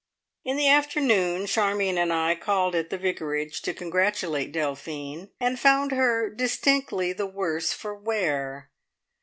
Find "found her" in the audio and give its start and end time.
5.59-6.27